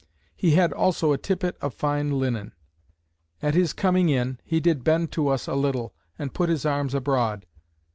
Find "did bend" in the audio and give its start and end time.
4.59-5.11